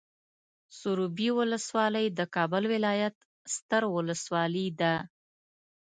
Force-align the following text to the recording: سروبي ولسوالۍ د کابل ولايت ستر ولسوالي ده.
سروبي 0.79 1.29
ولسوالۍ 1.37 2.05
د 2.17 2.19
کابل 2.35 2.63
ولايت 2.73 3.15
ستر 3.55 3.83
ولسوالي 3.95 4.67
ده. 4.79 4.95